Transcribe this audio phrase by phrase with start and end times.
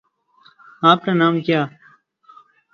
[0.83, 1.61] آپ کا نام کیا